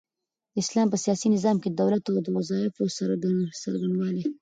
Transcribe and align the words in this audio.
د 0.53 0.55
اسلام 0.63 0.87
په 0.91 0.97
سياسي 1.03 1.27
نظام 1.35 1.57
کي 1.61 1.67
د 1.69 1.75
دولت 1.81 2.01
د 2.25 2.27
وظايفو 2.37 2.83
څرنګوالي 3.61 4.23